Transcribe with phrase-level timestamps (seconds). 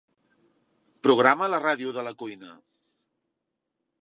[1.07, 2.59] Programa la ràdio de la cuina.